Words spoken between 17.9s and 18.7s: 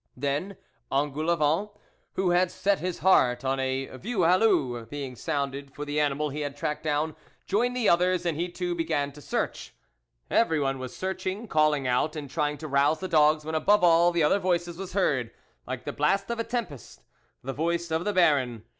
of the Baron.